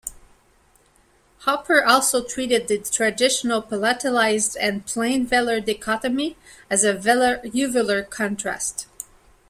Hopper 1.41 1.83
also 1.83 2.23
treated 2.23 2.67
the 2.67 2.79
traditional 2.79 3.61
palatalized 3.61 4.57
and 4.59 4.83
plain 4.83 5.27
velar 5.27 5.63
dichotomy 5.63 6.37
as 6.71 6.83
a 6.83 6.95
velar-uvular 6.95 8.09
contrast. 8.09 8.87